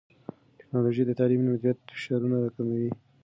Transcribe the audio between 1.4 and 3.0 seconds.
مدیریت فشارونه راکموي.